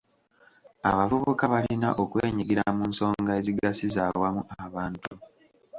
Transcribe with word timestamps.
Abavubuka 0.89 1.43
balina 1.53 1.89
okwenyigira 2.03 2.63
mu 2.77 2.83
nsonga 2.91 3.31
ezigasiza 3.39 3.99
awamu 4.09 4.41
abantu. 4.65 5.07